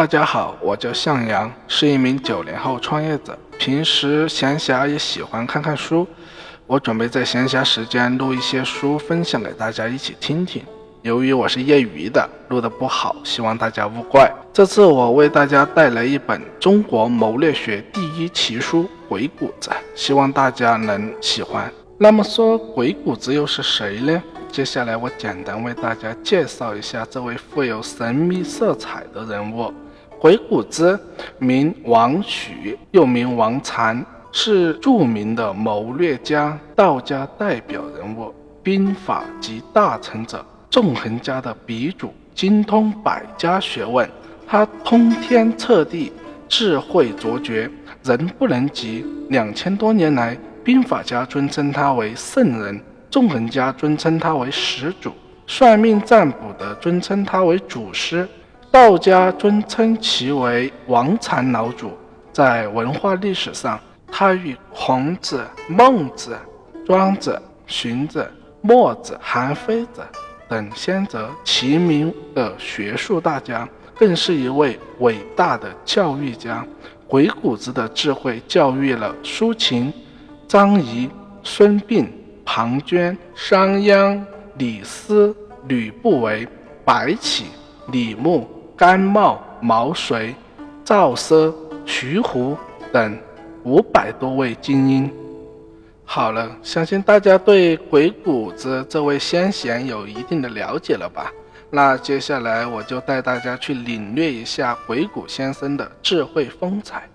[0.00, 3.38] 大家好，我叫向阳，是一名九零后创业者。
[3.58, 6.06] 平时闲暇也喜欢看看书，
[6.66, 10.62] 我准备在闲暇时间录一些书，分享给大家一起听听。
[11.02, 14.32] 由于我是业余的，录的不好，希望大家勿怪。
[14.54, 21.70] 这次我为大家带来一本中国谋略学第一奇书《鬼谷子》，希望大家能喜欢。
[21.98, 24.22] 那么说，鬼谷子又是谁呢？
[24.50, 29.70] 接下来我简单为大家介绍一下这位富有神秘色彩的人物。
[30.20, 31.00] 鬼谷子
[31.38, 38.30] 名王许，又名王禅，是著名的谋略家、道家代表人物，
[38.62, 44.06] 兵法及大成者，纵横家的鼻祖，精通百家学问。
[44.46, 46.12] 他通天彻地，
[46.46, 47.70] 智慧卓绝，
[48.04, 49.02] 人不能及。
[49.30, 52.78] 两千多年来，兵法家尊称他为圣人。
[53.10, 55.12] 纵横家尊称他为始祖，
[55.46, 58.28] 算命占卜的尊称他为祖师，
[58.70, 61.90] 道家尊称其为王禅老祖。
[62.32, 63.78] 在文化历史上，
[64.10, 66.38] 他与孔子、孟子、
[66.86, 70.02] 庄子、荀子、墨子、韩非子
[70.48, 76.64] 等先哲齐名的学术大家，更是一位伟大的教育家。
[77.08, 79.92] 鬼谷子的智慧教育了苏秦、
[80.46, 81.10] 张仪、
[81.42, 82.06] 孙膑。
[82.52, 84.20] 庞涓、商鞅、
[84.58, 85.32] 李斯、
[85.68, 86.48] 吕不韦、
[86.84, 87.44] 白起、
[87.92, 88.44] 李牧、
[88.80, 90.34] 甘茂、毛遂、
[90.82, 91.52] 赵奢、
[91.84, 92.56] 徐胡
[92.90, 93.18] 等
[93.62, 95.12] 五百多位精英。
[96.02, 101.30] 好了，相信大家对鬼谷子这位先贤有一定的了解了吧？
[101.68, 107.06] 那接下来我就带大家去领略一下鬼谷先生的智慧风采。